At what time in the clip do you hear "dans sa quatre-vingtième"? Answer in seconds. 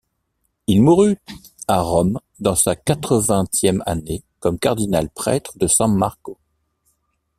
2.39-3.83